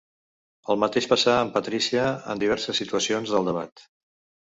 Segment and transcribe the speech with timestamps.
[0.73, 3.89] El mateix passà amb Patrícia en diverses situacions del debat.